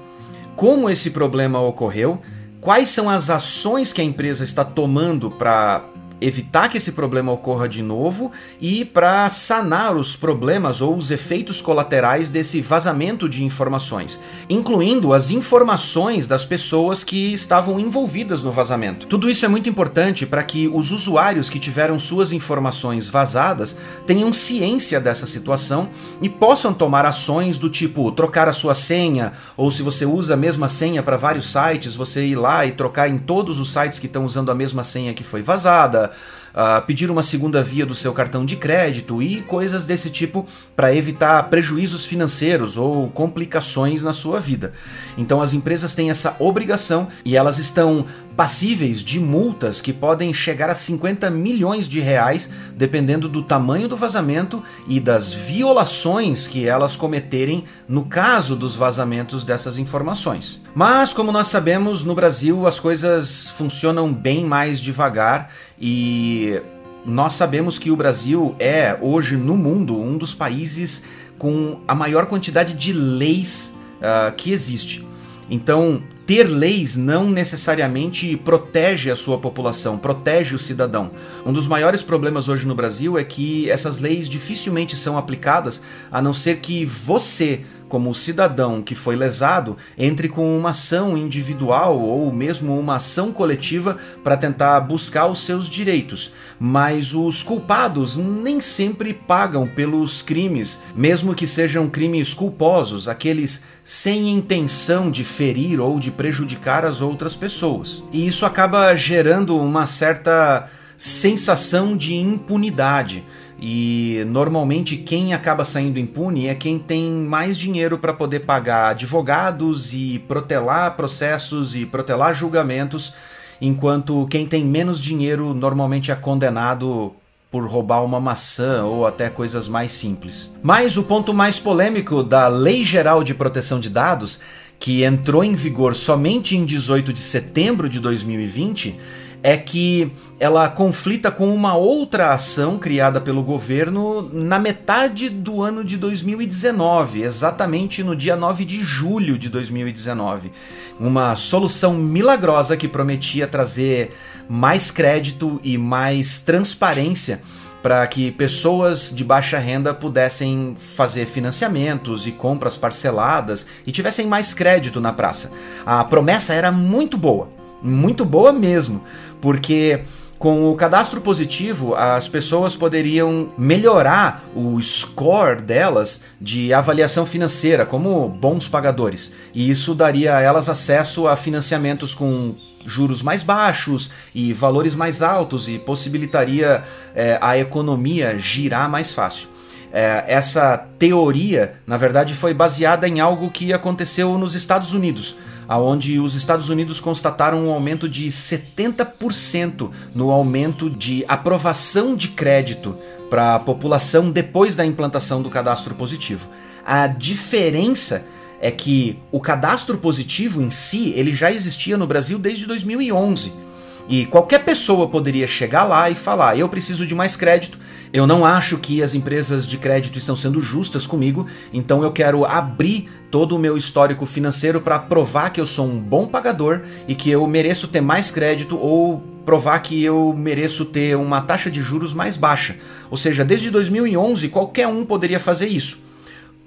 como 0.55 0.89
esse 0.89 1.11
problema 1.11 1.59
ocorreu, 1.59 2.21
quais 2.61 2.89
são 2.89 3.09
as 3.09 3.29
ações 3.29 3.91
que 3.91 4.01
a 4.01 4.03
empresa 4.03 4.43
está 4.43 4.63
tomando 4.63 5.29
para 5.29 5.83
evitar 6.21 6.69
que 6.69 6.77
esse 6.77 6.93
problema 6.93 7.31
ocorra 7.31 7.67
de 7.67 7.81
novo 7.81 8.31
e 8.59 8.85
para 8.85 9.27
sanar 9.29 9.95
os 9.95 10.15
problemas 10.15 10.81
ou 10.81 10.95
os 10.95 11.11
efeitos 11.11 11.61
colaterais 11.61 12.29
desse 12.29 12.61
vazamento 12.61 13.27
de 13.27 13.43
informações, 13.43 14.19
incluindo 14.49 15.13
as 15.13 15.29
informações 15.29 16.27
das 16.27 16.45
pessoas 16.45 17.03
que 17.03 17.33
estavam 17.33 17.79
envolvidas 17.79 18.41
no 18.41 18.51
vazamento. 18.51 19.07
Tudo 19.07 19.29
isso 19.29 19.45
é 19.45 19.47
muito 19.47 19.69
importante 19.69 20.25
para 20.25 20.43
que 20.43 20.67
os 20.67 20.91
usuários 20.91 21.49
que 21.49 21.59
tiveram 21.59 21.99
suas 21.99 22.31
informações 22.31 23.09
vazadas 23.09 23.77
tenham 24.05 24.33
ciência 24.33 24.99
dessa 24.99 25.27
situação 25.27 25.89
e 26.21 26.29
possam 26.29 26.73
tomar 26.73 27.05
ações 27.05 27.57
do 27.57 27.69
tipo 27.69 28.11
trocar 28.11 28.47
a 28.47 28.53
sua 28.53 28.73
senha, 28.73 29.33
ou 29.57 29.69
se 29.69 29.81
você 29.81 30.05
usa 30.05 30.33
a 30.33 30.37
mesma 30.37 30.69
senha 30.69 31.03
para 31.03 31.17
vários 31.17 31.51
sites, 31.51 31.95
você 31.95 32.25
ir 32.25 32.35
lá 32.35 32.65
e 32.65 32.71
trocar 32.71 33.09
em 33.09 33.17
todos 33.17 33.59
os 33.59 33.71
sites 33.71 33.99
que 33.99 34.07
estão 34.07 34.25
usando 34.25 34.51
a 34.51 34.55
mesma 34.55 34.83
senha 34.83 35.13
que 35.13 35.23
foi 35.23 35.41
vazada 35.41 36.04
uh, 36.05 36.81
pedir 36.85 37.11
uma 37.11 37.21
segunda 37.21 37.63
via 37.63 37.85
do 37.85 37.93
seu 37.93 38.13
cartão 38.13 38.45
de 38.45 38.55
crédito 38.55 39.21
e 39.21 39.41
coisas 39.41 39.85
desse 39.85 40.09
tipo 40.09 40.47
para 40.75 40.95
evitar 40.95 41.43
prejuízos 41.49 42.05
financeiros 42.05 42.77
ou 42.77 43.09
complicações 43.09 44.01
na 44.01 44.13
sua 44.13 44.39
vida. 44.39 44.73
Então 45.17 45.41
as 45.41 45.53
empresas 45.53 45.93
têm 45.93 46.09
essa 46.09 46.35
obrigação 46.39 47.07
e 47.23 47.35
elas 47.35 47.57
estão 47.57 48.05
passíveis 48.35 49.01
de 49.01 49.19
multas 49.19 49.81
que 49.81 49.93
podem 49.93 50.33
chegar 50.33 50.69
a 50.69 50.75
50 50.75 51.29
milhões 51.29 51.87
de 51.87 51.99
reais, 51.99 52.51
dependendo 52.75 53.29
do 53.29 53.41
tamanho 53.41 53.87
do 53.87 53.95
vazamento 53.95 54.61
e 54.87 54.99
das 54.99 55.33
violações 55.33 56.47
que 56.47 56.67
elas 56.67 56.97
cometerem 56.97 57.63
no 57.87 58.05
caso 58.05 58.55
dos 58.55 58.75
vazamentos 58.75 59.43
dessas 59.43 59.77
informações. 59.77 60.61
Mas, 60.73 61.13
como 61.13 61.31
nós 61.31 61.47
sabemos, 61.47 62.03
no 62.03 62.13
Brasil 62.13 62.67
as 62.67 62.79
coisas 62.79 63.47
funcionam 63.49 64.13
bem 64.13 64.45
mais 64.45 64.79
devagar 64.79 65.51
e 65.79 66.61
nós 67.05 67.33
sabemos 67.33 67.77
que 67.77 67.91
o 67.91 67.95
Brasil 67.95 68.55
é, 68.59 68.97
hoje 68.99 69.37
no 69.37 69.55
mundo, 69.55 69.99
um 69.99 70.17
dos 70.17 70.33
países 70.33 71.03
com 71.37 71.79
a 71.87 71.93
maior 71.93 72.25
quantidade 72.25 72.73
de 72.73 72.91
leis 72.91 73.75
uh, 73.99 74.33
que 74.35 74.51
existe. 74.51 75.05
Então, 75.49 76.01
ter 76.25 76.45
leis 76.45 76.95
não 76.95 77.29
necessariamente 77.29 78.35
protege 78.37 79.11
a 79.11 79.15
sua 79.15 79.37
população, 79.37 79.97
protege 79.97 80.55
o 80.55 80.59
cidadão. 80.59 81.11
Um 81.45 81.53
dos 81.53 81.67
maiores 81.67 82.01
problemas 82.01 82.49
hoje 82.49 82.65
no 82.65 82.73
Brasil 82.73 83.17
é 83.17 83.23
que 83.23 83.69
essas 83.69 83.99
leis 83.99 84.27
dificilmente 84.27 84.97
são 84.97 85.17
aplicadas, 85.17 85.83
a 86.11 86.21
não 86.21 86.33
ser 86.33 86.57
que 86.57 86.83
você, 86.83 87.61
como 87.87 88.15
cidadão 88.15 88.81
que 88.81 88.95
foi 88.95 89.15
lesado, 89.15 89.77
entre 89.95 90.27
com 90.27 90.57
uma 90.57 90.71
ação 90.71 91.15
individual 91.15 91.99
ou 91.99 92.33
mesmo 92.33 92.77
uma 92.77 92.95
ação 92.95 93.31
coletiva 93.31 93.97
para 94.23 94.35
tentar 94.35 94.79
buscar 94.79 95.27
os 95.27 95.41
seus 95.41 95.69
direitos. 95.69 96.31
Mas 96.59 97.13
os 97.13 97.43
culpados 97.43 98.15
nem 98.15 98.59
sempre 98.59 99.13
pagam 99.13 99.67
pelos 99.67 100.23
crimes, 100.23 100.79
mesmo 100.95 101.35
que 101.35 101.45
sejam 101.45 101.87
crimes 101.87 102.33
culposos, 102.33 103.07
aqueles 103.07 103.61
sem 103.85 104.31
intenção 104.31 105.11
de 105.11 105.23
ferir 105.23 105.79
ou 105.79 105.99
de 105.99 106.09
prejudicar 106.09 106.83
as 106.83 107.01
outras 107.01 107.35
pessoas. 107.35 108.03
E 108.11 108.27
isso 108.27 108.43
acaba 108.43 108.95
gerando 108.95 109.55
uma 109.55 109.85
certa 109.85 110.67
sensação 110.97 111.95
de 111.95 112.15
impunidade 112.15 113.23
e 113.59 114.23
normalmente 114.27 114.97
quem 114.97 115.33
acaba 115.33 115.63
saindo 115.63 115.99
impune 115.99 116.47
é 116.47 116.55
quem 116.55 116.77
tem 116.77 117.09
mais 117.09 117.57
dinheiro 117.57 117.97
para 117.97 118.13
poder 118.13 118.41
pagar 118.41 118.89
advogados 118.89 119.93
e 119.93 120.19
protelar 120.27 120.95
processos 120.95 121.75
e 121.75 121.85
protelar 121.85 122.33
julgamentos, 122.33 123.13
enquanto 123.61 124.27
quem 124.27 124.45
tem 124.45 124.65
menos 124.65 124.99
dinheiro 124.99 125.53
normalmente 125.53 126.11
é 126.11 126.15
condenado 126.15 127.15
por 127.55 127.65
roubar 127.67 128.03
uma 128.03 128.19
maçã 128.19 128.83
ou 128.83 129.07
até 129.07 129.29
coisas 129.29 129.65
mais 129.65 129.93
simples. 129.93 130.51
Mas 130.61 130.97
o 130.97 131.03
ponto 131.03 131.33
mais 131.33 131.57
polêmico 131.57 132.21
da 132.21 132.49
Lei 132.49 132.83
Geral 132.83 133.23
de 133.23 133.33
Proteção 133.33 133.79
de 133.79 133.89
Dados, 133.89 134.41
que 134.77 135.05
entrou 135.05 135.41
em 135.41 135.55
vigor 135.55 135.95
somente 135.95 136.57
em 136.57 136.65
18 136.65 137.13
de 137.13 137.21
setembro 137.21 137.87
de 137.87 138.01
2020, 138.01 138.99
é 139.41 139.55
que 139.55 140.11
ela 140.37 140.67
conflita 140.67 141.31
com 141.31 141.53
uma 141.55 141.77
outra 141.77 142.33
ação 142.33 142.77
criada 142.77 143.21
pelo 143.21 143.41
governo 143.41 144.29
na 144.33 144.59
metade 144.59 145.29
do 145.29 145.61
ano 145.61 145.81
de 145.81 145.95
2019, 145.95 147.21
exatamente 147.21 148.03
no 148.03 148.17
dia 148.17 148.35
9 148.35 148.65
de 148.65 148.81
julho 148.81 149.37
de 149.37 149.47
2019. 149.47 150.51
Uma 150.99 151.37
solução 151.37 151.93
milagrosa 151.93 152.75
que 152.75 152.87
prometia 152.87 153.47
trazer 153.47 154.11
mais 154.49 154.91
crédito 154.91 155.59
e 155.63 155.77
mais 155.77 156.39
transparência 156.39 157.41
para 157.85 158.07
que 158.07 158.31
pessoas 158.31 159.13
de 159.15 159.23
baixa 159.23 159.59
renda 159.59 159.93
pudessem 159.93 160.75
fazer 160.75 161.27
financiamentos 161.27 162.25
e 162.25 162.31
compras 162.31 162.75
parceladas 162.75 163.67
e 163.85 163.91
tivessem 163.91 164.25
mais 164.25 164.55
crédito 164.55 164.99
na 164.99 165.13
praça. 165.13 165.51
A 165.85 166.03
promessa 166.03 166.53
era 166.55 166.71
muito 166.71 167.15
boa, 167.15 167.47
muito 167.83 168.25
boa 168.25 168.51
mesmo, 168.51 169.03
porque 169.39 170.01
com 170.39 170.69
o 170.69 170.75
cadastro 170.75 171.21
positivo, 171.21 171.95
as 171.95 172.27
pessoas 172.27 172.75
poderiam 172.75 173.51
melhorar 173.57 174.43
o 174.55 174.81
score 174.81 175.61
delas 175.61 176.21
de 176.41 176.73
avaliação 176.73 177.25
financeira 177.25 177.85
como 177.85 178.27
bons 178.27 178.67
pagadores. 178.67 179.31
E 179.53 179.69
isso 179.69 179.95
daria 179.95 180.35
a 180.35 180.41
elas 180.41 180.69
acesso 180.69 181.27
a 181.27 181.35
financiamentos 181.35 182.13
com 182.13 182.53
juros 182.85 183.21
mais 183.21 183.43
baixos 183.43 184.11
e 184.33 184.53
valores 184.53 184.95
mais 184.95 185.21
altos 185.21 185.67
e 185.67 185.79
possibilitaria 185.79 186.83
é, 187.15 187.37
a 187.41 187.57
economia 187.57 188.37
girar 188.37 188.89
mais 188.89 189.11
fácil. 189.11 189.49
É, 189.91 190.25
essa 190.27 190.77
teoria, 190.99 191.75
na 191.87 191.97
verdade, 191.97 192.33
foi 192.33 192.53
baseada 192.53 193.07
em 193.07 193.19
algo 193.19 193.49
que 193.49 193.73
aconteceu 193.73 194.37
nos 194.37 194.53
Estados 194.53 194.93
Unidos 194.93 195.35
aonde 195.67 196.19
os 196.19 196.35
Estados 196.35 196.69
Unidos 196.69 196.99
constataram 196.99 197.67
um 197.67 197.71
aumento 197.71 198.07
de 198.07 198.27
70% 198.27 199.89
no 200.13 200.31
aumento 200.31 200.89
de 200.89 201.25
aprovação 201.27 202.15
de 202.15 202.29
crédito 202.29 202.97
para 203.29 203.55
a 203.55 203.59
população 203.59 204.31
depois 204.31 204.75
da 204.75 204.85
implantação 204.85 205.41
do 205.41 205.49
cadastro 205.49 205.95
positivo. 205.95 206.49
A 206.85 207.07
diferença 207.07 208.25
é 208.61 208.71
que 208.71 209.19
o 209.31 209.39
cadastro 209.39 209.97
positivo 209.97 210.61
em 210.61 210.69
si, 210.69 211.13
ele 211.15 211.33
já 211.35 211.51
existia 211.51 211.97
no 211.97 212.07
Brasil 212.07 212.39
desde 212.39 212.65
2011. 212.65 213.65
E 214.07 214.25
qualquer 214.25 214.63
pessoa 214.63 215.07
poderia 215.07 215.47
chegar 215.47 215.83
lá 215.83 216.09
e 216.09 216.15
falar: 216.15 216.57
eu 216.57 216.69
preciso 216.69 217.07
de 217.07 217.15
mais 217.15 217.35
crédito, 217.35 217.77
eu 218.13 218.27
não 218.27 218.45
acho 218.45 218.77
que 218.77 219.01
as 219.01 219.15
empresas 219.15 219.65
de 219.65 219.77
crédito 219.77 220.17
estão 220.17 220.35
sendo 220.35 220.61
justas 220.61 221.07
comigo, 221.07 221.47
então 221.73 222.03
eu 222.03 222.11
quero 222.11 222.45
abrir 222.45 223.09
todo 223.31 223.55
o 223.55 223.59
meu 223.59 223.75
histórico 223.75 224.25
financeiro 224.25 224.79
para 224.79 224.99
provar 224.99 225.49
que 225.49 225.59
eu 225.59 225.65
sou 225.65 225.87
um 225.87 225.99
bom 225.99 226.27
pagador 226.27 226.81
e 227.07 227.15
que 227.15 227.31
eu 227.31 227.45
mereço 227.47 227.87
ter 227.87 228.01
mais 228.01 228.29
crédito 228.29 228.77
ou 228.77 229.23
provar 229.45 229.79
que 229.79 230.03
eu 230.03 230.33
mereço 230.37 230.85
ter 230.85 231.17
uma 231.17 231.41
taxa 231.41 231.69
de 231.69 231.81
juros 231.81 232.13
mais 232.13 232.37
baixa. 232.37 232.77
Ou 233.09 233.17
seja, 233.17 233.43
desde 233.43 233.69
2011 233.71 234.49
qualquer 234.49 234.87
um 234.87 235.03
poderia 235.03 235.39
fazer 235.39 235.67
isso. 235.67 235.99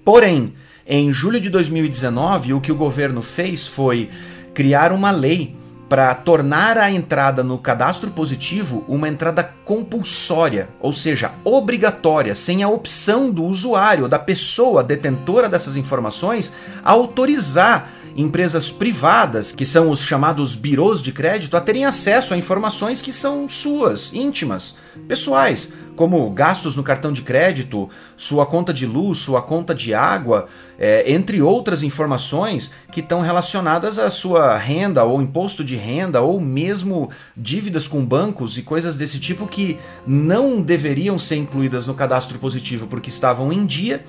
Porém, 0.04 0.54
em 0.88 1.12
julho 1.12 1.38
de 1.38 1.50
2019, 1.50 2.54
o 2.54 2.60
que 2.62 2.72
o 2.72 2.74
governo 2.74 3.20
fez 3.20 3.66
foi 3.66 4.08
criar 4.54 4.90
uma 4.90 5.10
lei 5.10 5.54
para 5.86 6.14
tornar 6.14 6.78
a 6.78 6.90
entrada 6.90 7.42
no 7.42 7.58
cadastro 7.58 8.10
positivo 8.10 8.84
uma 8.88 9.06
entrada 9.06 9.54
compulsória, 9.66 10.70
ou 10.80 10.92
seja, 10.92 11.32
obrigatória, 11.44 12.34
sem 12.34 12.62
a 12.62 12.68
opção 12.68 13.30
do 13.30 13.44
usuário, 13.44 14.08
da 14.08 14.18
pessoa 14.18 14.82
detentora 14.82 15.46
dessas 15.46 15.76
informações, 15.76 16.52
autorizar 16.82 17.90
empresas 18.18 18.68
privadas, 18.68 19.52
que 19.52 19.64
são 19.64 19.90
os 19.90 20.00
chamados 20.00 20.56
birôs 20.56 21.00
de 21.00 21.12
crédito, 21.12 21.56
a 21.56 21.60
terem 21.60 21.84
acesso 21.84 22.34
a 22.34 22.36
informações 22.36 23.00
que 23.00 23.12
são 23.12 23.48
suas, 23.48 24.12
íntimas, 24.12 24.74
pessoais, 25.06 25.72
como 25.94 26.28
gastos 26.30 26.74
no 26.74 26.82
cartão 26.82 27.12
de 27.12 27.22
crédito, 27.22 27.88
sua 28.16 28.44
conta 28.44 28.74
de 28.74 28.86
luz, 28.86 29.18
sua 29.18 29.40
conta 29.40 29.72
de 29.72 29.94
água, 29.94 30.48
é, 30.76 31.12
entre 31.12 31.40
outras 31.40 31.84
informações 31.84 32.72
que 32.90 32.98
estão 32.98 33.20
relacionadas 33.20 34.00
à 34.00 34.10
sua 34.10 34.56
renda 34.56 35.04
ou 35.04 35.22
imposto 35.22 35.62
de 35.62 35.76
renda 35.76 36.20
ou 36.20 36.40
mesmo 36.40 37.10
dívidas 37.36 37.86
com 37.86 38.04
bancos 38.04 38.58
e 38.58 38.62
coisas 38.62 38.96
desse 38.96 39.20
tipo 39.20 39.46
que 39.46 39.78
não 40.04 40.60
deveriam 40.60 41.20
ser 41.20 41.36
incluídas 41.36 41.86
no 41.86 41.94
cadastro 41.94 42.36
positivo 42.40 42.88
porque 42.88 43.10
estavam 43.10 43.52
em 43.52 43.64
dia 43.64 44.04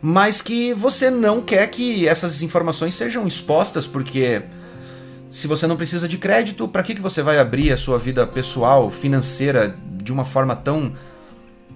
mas 0.00 0.40
que 0.42 0.72
você 0.74 1.10
não 1.10 1.40
quer 1.40 1.66
que 1.68 2.06
essas 2.08 2.42
informações 2.42 2.94
sejam 2.94 3.26
expostas, 3.26 3.86
porque 3.86 4.42
se 5.30 5.46
você 5.46 5.66
não 5.66 5.76
precisa 5.76 6.08
de 6.08 6.18
crédito, 6.18 6.68
para 6.68 6.82
que, 6.82 6.94
que 6.94 7.00
você 7.00 7.22
vai 7.22 7.38
abrir 7.38 7.72
a 7.72 7.76
sua 7.76 7.98
vida 7.98 8.26
pessoal, 8.26 8.90
financeira, 8.90 9.76
de 10.02 10.12
uma 10.12 10.24
forma 10.24 10.54
tão 10.54 10.94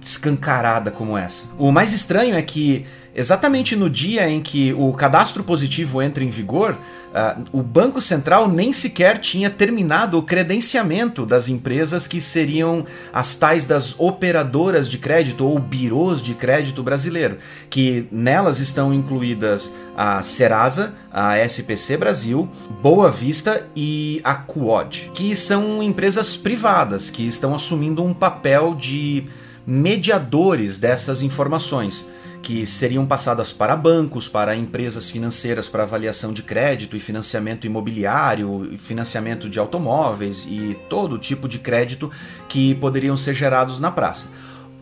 escancarada 0.01 0.91
como 0.91 1.17
essa. 1.17 1.47
O 1.59 1.71
mais 1.71 1.93
estranho 1.93 2.35
é 2.35 2.43
que 2.43 2.87
Exatamente 3.15 3.75
no 3.75 3.91
dia 3.91 4.29
em 4.29 4.41
que 4.41 4.73
o 4.73 4.93
cadastro 4.93 5.43
positivo 5.43 6.01
entra 6.01 6.23
em 6.23 6.31
vigor, 6.31 6.79
uh, 7.13 7.43
o 7.53 7.61
Banco 7.61 8.01
Central 8.01 8.49
nem 8.49 8.73
sequer 8.73 9.19
tinha 9.19 9.51
terminado 9.51 10.17
o 10.17 10.23
credenciamento 10.23 11.27
das 11.27 11.49
empresas 11.49 12.07
que 12.07 12.21
seriam 12.21 12.85
as 13.13 13.35
tais 13.35 13.65
das 13.65 13.99
operadoras 13.99 14.89
de 14.89 14.97
crédito 14.97 15.45
ou 15.45 15.59
birôs 15.59 16.23
de 16.23 16.35
crédito 16.35 16.85
brasileiro, 16.85 17.39
que 17.69 18.07
nelas 18.13 18.61
estão 18.61 18.95
incluídas 18.95 19.73
a 19.97 20.23
Serasa, 20.23 20.95
a 21.13 21.37
SPC 21.39 21.97
Brasil, 21.97 22.49
Boa 22.81 23.11
Vista 23.11 23.67
e 23.75 24.21
a 24.23 24.37
Quod, 24.37 25.11
que 25.13 25.35
são 25.35 25.83
empresas 25.83 26.37
privadas 26.37 27.11
que 27.11 27.27
estão 27.27 27.57
assumindo 27.57 28.05
um 28.05 28.15
papel 28.15 28.75
de 28.77 29.27
mediadores 29.67 30.79
dessas 30.79 31.23
informações 31.23 32.07
que 32.51 32.67
seriam 32.67 33.07
passadas 33.07 33.53
para 33.53 33.77
bancos, 33.77 34.29
para 34.29 34.57
empresas 34.57 35.09
financeiras 35.09 35.69
para 35.69 35.85
avaliação 35.85 36.33
de 36.33 36.43
crédito 36.43 36.97
e 36.97 37.01
financiamento 37.01 37.65
imobiliário, 37.65 38.77
financiamento 38.77 39.49
de 39.49 39.61
automóveis 39.61 40.49
e 40.51 40.77
todo 40.89 41.17
tipo 41.17 41.49
de 41.49 41.61
crédito 41.61 42.11
que 42.49 42.75
poderiam 42.75 43.17
ser 43.17 43.35
gerados 43.35 43.79
na 43.79 43.93
praça. 43.93 44.31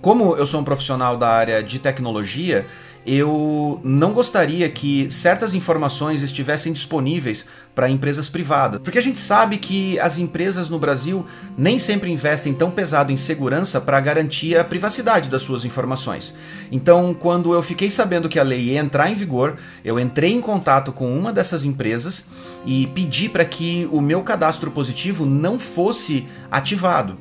Como 0.00 0.34
eu 0.36 0.46
sou 0.46 0.62
um 0.62 0.64
profissional 0.64 1.18
da 1.18 1.28
área 1.28 1.62
de 1.62 1.78
tecnologia, 1.78 2.66
eu 3.10 3.80
não 3.82 4.12
gostaria 4.12 4.68
que 4.68 5.10
certas 5.10 5.54
informações 5.54 6.20
estivessem 6.22 6.74
disponíveis 6.74 7.46
para 7.74 7.88
empresas 7.88 8.28
privadas, 8.28 8.78
porque 8.80 8.98
a 8.98 9.02
gente 9.02 9.18
sabe 9.18 9.56
que 9.56 9.98
as 9.98 10.18
empresas 10.18 10.68
no 10.68 10.78
Brasil 10.78 11.24
nem 11.56 11.78
sempre 11.78 12.10
investem 12.10 12.52
tão 12.52 12.70
pesado 12.70 13.10
em 13.10 13.16
segurança 13.16 13.80
para 13.80 13.98
garantir 13.98 14.58
a 14.58 14.64
privacidade 14.64 15.30
das 15.30 15.40
suas 15.40 15.64
informações. 15.64 16.34
Então, 16.70 17.14
quando 17.14 17.54
eu 17.54 17.62
fiquei 17.62 17.90
sabendo 17.90 18.28
que 18.28 18.38
a 18.38 18.42
lei 18.42 18.60
ia 18.60 18.80
entrar 18.80 19.08
em 19.10 19.14
vigor, 19.14 19.56
eu 19.82 19.98
entrei 19.98 20.34
em 20.34 20.40
contato 20.42 20.92
com 20.92 21.18
uma 21.18 21.32
dessas 21.32 21.64
empresas 21.64 22.26
e 22.66 22.88
pedi 22.88 23.30
para 23.30 23.44
que 23.44 23.88
o 23.90 24.02
meu 24.02 24.22
cadastro 24.22 24.70
positivo 24.70 25.24
não 25.24 25.58
fosse 25.58 26.28
ativado. 26.50 27.16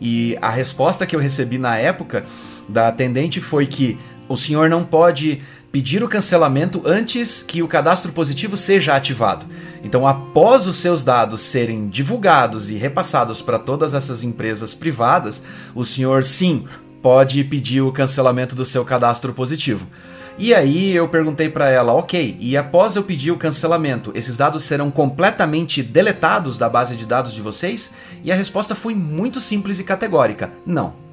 E 0.00 0.38
a 0.40 0.48
resposta 0.48 1.04
que 1.04 1.14
eu 1.14 1.20
recebi 1.20 1.58
na 1.58 1.76
época 1.76 2.24
da 2.68 2.88
atendente 2.88 3.40
foi 3.40 3.66
que 3.66 3.98
o 4.28 4.36
senhor 4.36 4.68
não 4.68 4.84
pode 4.84 5.42
pedir 5.70 6.02
o 6.02 6.08
cancelamento 6.08 6.82
antes 6.86 7.42
que 7.42 7.62
o 7.62 7.68
cadastro 7.68 8.12
positivo 8.12 8.56
seja 8.56 8.94
ativado. 8.94 9.46
Então, 9.84 10.06
após 10.06 10.66
os 10.66 10.76
seus 10.76 11.04
dados 11.04 11.42
serem 11.42 11.88
divulgados 11.88 12.70
e 12.70 12.74
repassados 12.74 13.42
para 13.42 13.58
todas 13.58 13.92
essas 13.92 14.24
empresas 14.24 14.74
privadas, 14.74 15.42
o 15.74 15.84
senhor 15.84 16.24
sim 16.24 16.64
pode 17.02 17.44
pedir 17.44 17.82
o 17.82 17.92
cancelamento 17.92 18.56
do 18.56 18.64
seu 18.64 18.84
cadastro 18.84 19.32
positivo. 19.32 19.86
E 20.38 20.52
aí 20.52 20.94
eu 20.94 21.08
perguntei 21.08 21.48
para 21.48 21.70
ela, 21.70 21.94
ok, 21.94 22.36
e 22.38 22.56
após 22.56 22.94
eu 22.94 23.02
pedir 23.02 23.30
o 23.30 23.38
cancelamento, 23.38 24.12
esses 24.14 24.36
dados 24.36 24.64
serão 24.64 24.90
completamente 24.90 25.82
deletados 25.82 26.58
da 26.58 26.68
base 26.68 26.94
de 26.94 27.06
dados 27.06 27.32
de 27.32 27.40
vocês? 27.40 27.90
E 28.22 28.30
a 28.30 28.34
resposta 28.34 28.74
foi 28.74 28.94
muito 28.94 29.40
simples 29.40 29.78
e 29.78 29.84
categórica: 29.84 30.52
não. 30.66 31.05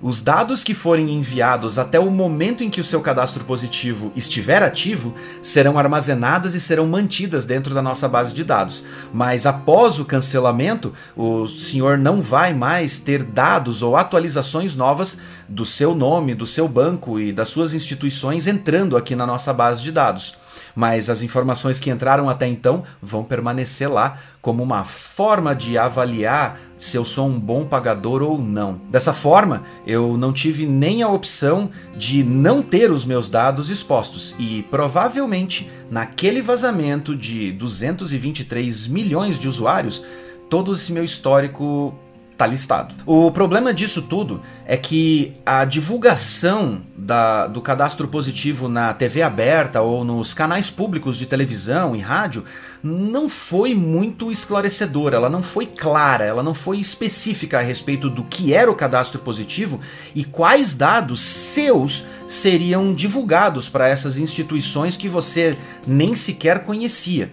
Os 0.00 0.20
dados 0.20 0.62
que 0.62 0.74
forem 0.74 1.10
enviados 1.10 1.78
até 1.78 1.98
o 1.98 2.10
momento 2.10 2.62
em 2.62 2.68
que 2.68 2.80
o 2.80 2.84
seu 2.84 3.00
cadastro 3.00 3.44
positivo 3.44 4.12
estiver 4.14 4.62
ativo 4.62 5.14
serão 5.42 5.78
armazenadas 5.78 6.54
e 6.54 6.60
serão 6.60 6.86
mantidas 6.86 7.46
dentro 7.46 7.74
da 7.74 7.80
nossa 7.80 8.06
base 8.06 8.34
de 8.34 8.44
dados. 8.44 8.84
Mas 9.12 9.46
após 9.46 9.98
o 9.98 10.04
cancelamento, 10.04 10.92
o 11.16 11.46
senhor 11.46 11.96
não 11.96 12.20
vai 12.20 12.52
mais 12.52 12.98
ter 12.98 13.22
dados 13.22 13.80
ou 13.80 13.96
atualizações 13.96 14.76
novas 14.76 15.16
do 15.48 15.64
seu 15.64 15.94
nome, 15.94 16.34
do 16.34 16.46
seu 16.46 16.68
banco 16.68 17.18
e 17.18 17.32
das 17.32 17.48
suas 17.48 17.72
instituições 17.72 18.46
entrando 18.46 18.98
aqui 18.98 19.16
na 19.16 19.26
nossa 19.26 19.50
base 19.52 19.82
de 19.82 19.92
dados 19.92 20.36
mas 20.76 21.08
as 21.08 21.22
informações 21.22 21.80
que 21.80 21.90
entraram 21.90 22.28
até 22.28 22.46
então 22.46 22.84
vão 23.00 23.24
permanecer 23.24 23.90
lá 23.90 24.18
como 24.42 24.62
uma 24.62 24.84
forma 24.84 25.54
de 25.54 25.78
avaliar 25.78 26.60
se 26.78 26.98
eu 26.98 27.04
sou 27.04 27.26
um 27.26 27.40
bom 27.40 27.64
pagador 27.64 28.22
ou 28.22 28.38
não. 28.38 28.78
Dessa 28.90 29.14
forma, 29.14 29.62
eu 29.86 30.18
não 30.18 30.34
tive 30.34 30.66
nem 30.66 31.02
a 31.02 31.08
opção 31.08 31.70
de 31.96 32.22
não 32.22 32.62
ter 32.62 32.90
os 32.90 33.06
meus 33.06 33.30
dados 33.30 33.70
expostos 33.70 34.34
e 34.38 34.62
provavelmente 34.70 35.70
naquele 35.90 36.42
vazamento 36.42 37.16
de 37.16 37.50
223 37.52 38.86
milhões 38.86 39.38
de 39.38 39.48
usuários, 39.48 40.04
todo 40.50 40.74
esse 40.74 40.92
meu 40.92 41.02
histórico 41.02 41.94
tá 42.36 42.46
listado. 42.46 42.94
O 43.06 43.30
problema 43.30 43.72
disso 43.72 44.02
tudo 44.02 44.42
é 44.66 44.76
que 44.76 45.32
a 45.44 45.64
divulgação 45.64 46.82
da, 46.96 47.46
do 47.46 47.62
cadastro 47.62 48.08
positivo 48.08 48.68
na 48.68 48.92
TV 48.92 49.22
aberta 49.22 49.80
ou 49.80 50.04
nos 50.04 50.34
canais 50.34 50.70
públicos 50.70 51.16
de 51.16 51.26
televisão 51.26 51.96
e 51.96 52.00
rádio 52.00 52.44
não 52.82 53.28
foi 53.28 53.74
muito 53.74 54.30
esclarecedora, 54.30 55.16
ela 55.16 55.30
não 55.30 55.42
foi 55.42 55.66
clara, 55.66 56.24
ela 56.24 56.42
não 56.42 56.54
foi 56.54 56.78
específica 56.78 57.58
a 57.58 57.62
respeito 57.62 58.10
do 58.10 58.22
que 58.22 58.52
era 58.52 58.70
o 58.70 58.74
cadastro 58.74 59.18
positivo 59.20 59.80
e 60.14 60.24
quais 60.24 60.74
dados 60.74 61.20
seus 61.20 62.04
seriam 62.26 62.94
divulgados 62.94 63.68
para 63.68 63.88
essas 63.88 64.18
instituições 64.18 64.96
que 64.96 65.08
você 65.08 65.56
nem 65.86 66.14
sequer 66.14 66.64
conhecia. 66.64 67.32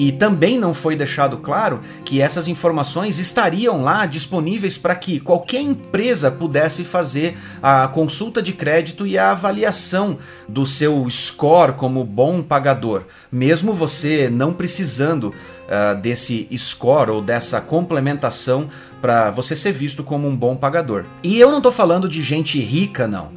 E 0.00 0.10
também 0.10 0.58
não 0.58 0.72
foi 0.72 0.96
deixado 0.96 1.36
claro 1.36 1.82
que 2.06 2.22
essas 2.22 2.48
informações 2.48 3.18
estariam 3.18 3.82
lá 3.82 4.06
disponíveis 4.06 4.78
para 4.78 4.94
que 4.94 5.20
qualquer 5.20 5.60
empresa 5.60 6.30
pudesse 6.30 6.84
fazer 6.84 7.36
a 7.62 7.86
consulta 7.86 8.40
de 8.40 8.54
crédito 8.54 9.06
e 9.06 9.18
a 9.18 9.32
avaliação 9.32 10.16
do 10.48 10.64
seu 10.64 11.06
score 11.10 11.74
como 11.74 12.02
bom 12.02 12.40
pagador, 12.40 13.02
mesmo 13.30 13.74
você 13.74 14.30
não 14.32 14.54
precisando 14.54 15.24
uh, 15.34 15.94
desse 16.00 16.48
score 16.56 17.10
ou 17.10 17.20
dessa 17.20 17.60
complementação 17.60 18.70
para 19.02 19.30
você 19.30 19.54
ser 19.54 19.72
visto 19.72 20.02
como 20.02 20.26
um 20.26 20.34
bom 20.34 20.56
pagador. 20.56 21.04
E 21.22 21.38
eu 21.38 21.50
não 21.50 21.58
estou 21.58 21.72
falando 21.72 22.08
de 22.08 22.22
gente 22.22 22.58
rica, 22.58 23.06
não. 23.06 23.32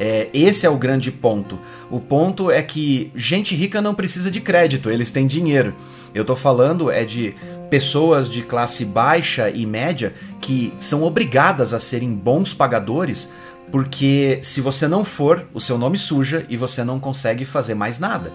É, 0.00 0.28
esse 0.34 0.66
é 0.66 0.70
o 0.70 0.76
grande 0.76 1.12
ponto. 1.12 1.60
O 1.88 2.00
ponto 2.00 2.50
é 2.50 2.60
que 2.60 3.12
gente 3.14 3.54
rica 3.54 3.80
não 3.80 3.94
precisa 3.94 4.32
de 4.32 4.40
crédito, 4.40 4.90
eles 4.90 5.12
têm 5.12 5.24
dinheiro. 5.24 5.74
Eu 6.14 6.24
tô 6.24 6.34
falando 6.34 6.90
é 6.90 7.04
de 7.04 7.34
pessoas 7.70 8.28
de 8.28 8.42
classe 8.42 8.84
baixa 8.84 9.50
e 9.50 9.66
média 9.66 10.14
que 10.40 10.72
são 10.78 11.02
obrigadas 11.02 11.74
a 11.74 11.80
serem 11.80 12.14
bons 12.14 12.54
pagadores, 12.54 13.30
porque 13.70 14.38
se 14.42 14.60
você 14.60 14.88
não 14.88 15.04
for, 15.04 15.46
o 15.52 15.60
seu 15.60 15.76
nome 15.76 15.98
suja 15.98 16.46
e 16.48 16.56
você 16.56 16.82
não 16.82 16.98
consegue 16.98 17.44
fazer 17.44 17.74
mais 17.74 17.98
nada. 17.98 18.32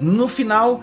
No 0.00 0.28
final, 0.28 0.82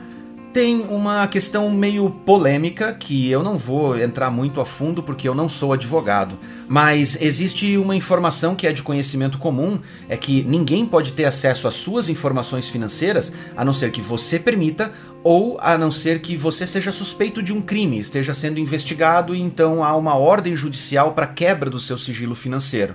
tem 0.53 0.85
uma 0.87 1.27
questão 1.27 1.67
meio 1.71 2.11
polêmica 2.11 2.93
que 2.93 3.27
eu 3.29 3.41
não 3.41 3.57
vou 3.57 3.97
entrar 3.99 4.29
muito 4.29 4.61
a 4.61 4.65
fundo 4.65 5.01
porque 5.01 5.27
eu 5.27 5.33
não 5.33 5.49
sou 5.49 5.73
advogado, 5.73 6.37
mas 6.67 7.17
existe 7.19 7.75
uma 7.75 7.95
informação 7.95 8.53
que 8.53 8.67
é 8.67 8.71
de 8.71 8.83
conhecimento 8.83 9.39
comum, 9.39 9.79
é 10.07 10.15
que 10.15 10.43
ninguém 10.43 10.85
pode 10.85 11.13
ter 11.13 11.25
acesso 11.25 11.67
às 11.67 11.73
suas 11.73 12.07
informações 12.07 12.69
financeiras 12.69 13.33
a 13.57 13.65
não 13.65 13.73
ser 13.73 13.91
que 13.91 13.99
você 13.99 14.37
permita 14.37 14.91
ou 15.23 15.57
a 15.59 15.75
não 15.75 15.91
ser 15.91 16.19
que 16.19 16.37
você 16.37 16.67
seja 16.67 16.91
suspeito 16.91 17.41
de 17.41 17.51
um 17.51 17.59
crime, 17.59 17.97
esteja 17.99 18.33
sendo 18.33 18.59
investigado 18.59 19.33
e 19.33 19.41
então 19.41 19.83
há 19.83 19.95
uma 19.95 20.15
ordem 20.15 20.55
judicial 20.55 21.13
para 21.13 21.25
quebra 21.25 21.67
do 21.67 21.79
seu 21.79 21.97
sigilo 21.97 22.35
financeiro. 22.35 22.93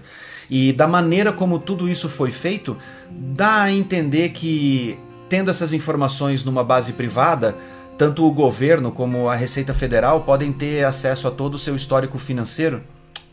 E 0.49 0.73
da 0.73 0.87
maneira 0.87 1.33
como 1.33 1.59
tudo 1.59 1.89
isso 1.89 2.09
foi 2.09 2.31
feito, 2.31 2.77
dá 3.11 3.63
a 3.63 3.73
entender 3.73 4.29
que 4.29 4.99
Tendo 5.29 5.51
essas 5.51 5.73
informações 5.73 6.43
numa 6.43 6.65
base 6.65 6.93
privada, 6.95 7.57
tanto 7.99 8.25
o 8.25 8.31
governo 8.31 8.91
como 8.91 9.29
a 9.29 9.35
Receita 9.35 9.75
Federal 9.75 10.23
podem 10.23 10.53
ter 10.53 10.85
acesso 10.85 11.29
a 11.29 11.31
todo 11.31 11.55
o 11.55 11.59
seu 11.59 11.77
histórico 11.77 12.19
financeiro 12.19 12.83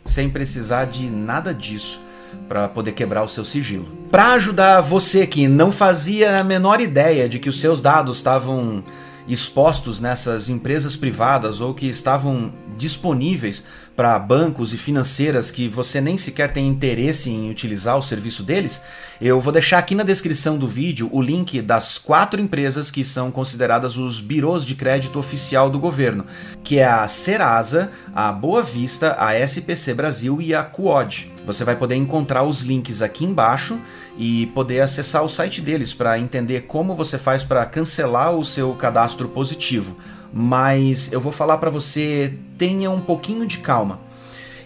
sem 0.06 0.30
precisar 0.30 0.86
de 0.86 1.10
nada 1.10 1.54
disso 1.54 2.00
para 2.48 2.68
poder 2.68 2.92
quebrar 2.92 3.24
o 3.24 3.30
seu 3.30 3.46
sigilo. 3.46 3.86
Para 4.12 4.34
ajudar 4.34 4.82
você 4.82 5.26
que 5.26 5.48
não 5.48 5.72
fazia 5.72 6.40
a 6.40 6.44
menor 6.44 6.82
ideia 6.82 7.28
de 7.30 7.40
que 7.40 7.50
os 7.50 7.60
seus 7.60 7.82
dados 7.82 8.18
estavam 8.18 8.84
expostos 9.28 10.00
nessas 10.00 10.50
empresas 10.50 10.96
privadas 10.96 11.62
ou 11.62 11.74
que 11.74 11.88
estavam 11.88 12.54
disponíveis 12.78 13.64
para 13.96 14.20
bancos 14.20 14.74
e 14.74 14.78
financeiras 14.78 15.50
que 15.50 15.70
você 15.70 16.02
nem 16.02 16.18
sequer 16.18 16.52
tem 16.52 16.68
interesse 16.68 17.30
em 17.30 17.50
utilizar 17.50 17.98
o 17.98 18.02
serviço 18.02 18.44
deles, 18.44 18.82
eu 19.22 19.40
vou 19.40 19.54
deixar 19.54 19.78
aqui 19.78 19.96
na 19.96 20.04
descrição 20.04 20.58
do 20.58 20.68
vídeo 20.68 21.10
o 21.12 21.22
link 21.22 21.62
das 21.62 21.98
quatro 21.98 22.42
empresas 22.42 22.92
que 22.92 23.06
são 23.06 23.32
consideradas 23.32 23.96
os 23.98 24.20
birôs 24.20 24.66
de 24.66 24.76
crédito 24.76 25.18
oficial 25.18 25.70
do 25.70 25.80
governo, 25.80 26.26
que 26.64 26.80
é 26.80 26.86
a 26.86 27.08
Serasa, 27.08 27.92
a 28.14 28.32
Boa 28.32 28.62
Vista, 28.62 29.16
a 29.18 29.34
SPC 29.40 29.94
Brasil 29.94 30.42
e 30.42 30.54
a 30.54 30.64
Quod. 30.64 31.32
Você 31.46 31.64
vai 31.64 31.76
poder 31.76 31.96
encontrar 31.96 32.44
os 32.44 32.62
links 32.62 33.02
aqui 33.02 33.24
embaixo 33.24 33.80
e 34.18 34.48
poder 34.48 34.82
acessar 34.82 35.24
o 35.24 35.30
site 35.30 35.62
deles 35.62 35.94
para 35.94 36.20
entender 36.20 36.62
como 36.62 36.96
você 36.96 37.18
faz 37.18 37.44
para 37.44 37.66
cancelar 37.66 38.34
o 38.34 38.44
seu 38.44 38.74
cadastro 38.74 39.30
positivo 39.30 39.96
mas 40.38 41.14
eu 41.14 41.22
vou 41.22 41.32
falar 41.32 41.60
para 41.60 41.70
você, 41.70 42.34
tenha 42.58 42.92
um 42.92 43.00
pouquinho 43.00 43.48
de 43.48 43.60
calma. 43.60 44.02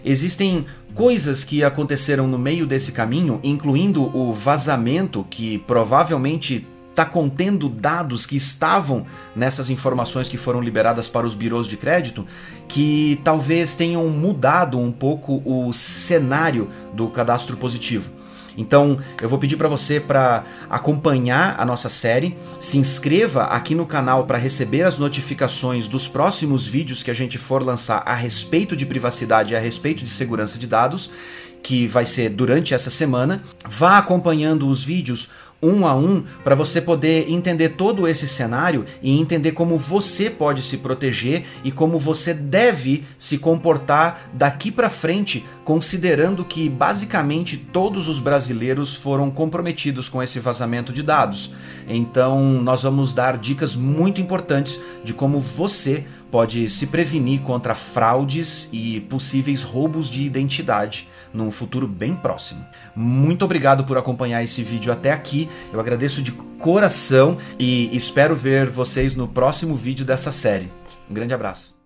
Existem 0.04 0.66
coisas 0.96 1.44
que 1.44 1.62
aconteceram 1.62 2.26
no 2.26 2.36
meio 2.36 2.66
desse 2.66 2.90
caminho, 2.90 3.38
incluindo 3.44 4.02
o 4.16 4.32
vazamento 4.32 5.24
que 5.30 5.58
provavelmente 5.58 6.66
está 6.90 7.04
contendo 7.04 7.68
dados 7.68 8.26
que 8.26 8.36
estavam 8.36 9.06
nessas 9.36 9.70
informações 9.70 10.28
que 10.28 10.36
foram 10.36 10.60
liberadas 10.60 11.08
para 11.08 11.24
os 11.24 11.36
birôs 11.36 11.68
de 11.68 11.76
crédito, 11.76 12.26
que 12.66 13.20
talvez 13.22 13.76
tenham 13.76 14.08
mudado 14.08 14.76
um 14.76 14.90
pouco 14.90 15.40
o 15.44 15.72
cenário 15.72 16.68
do 16.92 17.08
cadastro 17.08 17.56
positivo. 17.56 18.10
Então, 18.56 18.98
eu 19.20 19.28
vou 19.28 19.38
pedir 19.38 19.56
para 19.56 19.68
você 19.68 20.00
para 20.00 20.44
acompanhar 20.68 21.56
a 21.58 21.64
nossa 21.64 21.88
série, 21.88 22.36
se 22.58 22.78
inscreva 22.78 23.44
aqui 23.44 23.74
no 23.74 23.86
canal 23.86 24.26
para 24.26 24.38
receber 24.38 24.82
as 24.82 24.98
notificações 24.98 25.86
dos 25.86 26.08
próximos 26.08 26.66
vídeos 26.66 27.02
que 27.02 27.10
a 27.10 27.14
gente 27.14 27.38
for 27.38 27.62
lançar 27.62 28.02
a 28.04 28.14
respeito 28.14 28.76
de 28.76 28.86
privacidade 28.86 29.52
e 29.52 29.56
a 29.56 29.60
respeito 29.60 30.04
de 30.04 30.10
segurança 30.10 30.58
de 30.58 30.66
dados, 30.66 31.10
que 31.62 31.86
vai 31.86 32.06
ser 32.06 32.30
durante 32.30 32.74
essa 32.74 32.90
semana. 32.90 33.42
Vá 33.68 33.98
acompanhando 33.98 34.68
os 34.68 34.82
vídeos 34.82 35.28
um 35.62 35.86
a 35.86 35.94
um 35.94 36.24
para 36.42 36.54
você 36.54 36.80
poder 36.80 37.30
entender 37.30 37.70
todo 37.70 38.08
esse 38.08 38.26
cenário 38.26 38.86
e 39.02 39.18
entender 39.18 39.52
como 39.52 39.78
você 39.78 40.30
pode 40.30 40.62
se 40.62 40.78
proteger 40.78 41.44
e 41.62 41.70
como 41.70 41.98
você 41.98 42.32
deve 42.32 43.04
se 43.18 43.38
comportar 43.38 44.30
daqui 44.32 44.70
para 44.70 44.88
frente, 44.88 45.44
considerando 45.64 46.44
que 46.44 46.68
basicamente 46.68 47.56
todos 47.56 48.08
os 48.08 48.18
brasileiros 48.18 48.94
foram 48.94 49.30
comprometidos 49.30 50.08
com 50.08 50.22
esse 50.22 50.40
vazamento 50.40 50.92
de 50.92 51.02
dados. 51.02 51.52
Então, 51.86 52.40
nós 52.62 52.82
vamos 52.82 53.12
dar 53.12 53.36
dicas 53.36 53.76
muito 53.76 54.20
importantes 54.20 54.80
de 55.04 55.12
como 55.12 55.40
você 55.40 56.04
pode 56.30 56.70
se 56.70 56.86
prevenir 56.86 57.40
contra 57.40 57.74
fraudes 57.74 58.68
e 58.72 59.00
possíveis 59.00 59.62
roubos 59.62 60.08
de 60.08 60.22
identidade 60.22 61.08
num 61.32 61.50
futuro 61.50 61.86
bem 61.86 62.14
próximo. 62.14 62.64
Muito 62.94 63.44
obrigado 63.44 63.84
por 63.84 63.96
acompanhar 63.96 64.42
esse 64.42 64.62
vídeo 64.62 64.92
até 64.92 65.12
aqui. 65.12 65.48
Eu 65.72 65.80
agradeço 65.80 66.22
de 66.22 66.32
coração 66.32 67.38
e 67.58 67.94
espero 67.96 68.36
ver 68.36 68.68
vocês 68.68 69.14
no 69.14 69.26
próximo 69.26 69.74
vídeo 69.76 70.04
dessa 70.04 70.32
série. 70.32 70.70
Um 71.08 71.14
grande 71.14 71.34
abraço. 71.34 71.79